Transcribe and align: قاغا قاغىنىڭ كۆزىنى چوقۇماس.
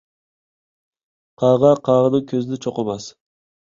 قاغا 1.43 1.77
قاغىنىڭ 1.91 2.29
كۆزىنى 2.35 2.63
چوقۇماس. 2.67 3.13